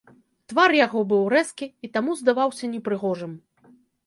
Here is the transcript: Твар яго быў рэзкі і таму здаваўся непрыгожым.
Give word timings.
Твар 0.53 0.73
яго 0.85 1.03
быў 1.11 1.21
рэзкі 1.33 1.67
і 1.89 1.91
таму 1.99 2.17
здаваўся 2.23 2.71
непрыгожым. 2.73 3.39